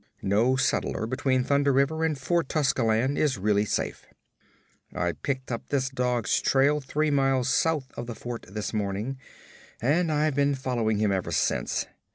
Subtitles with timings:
[0.23, 4.07] No settler between Thunder River and Fort Tuscelan is really safe.
[4.95, 9.19] I picked up this dog's trail three miles south of the fort this morning,
[9.79, 11.85] and I've been following him ever since.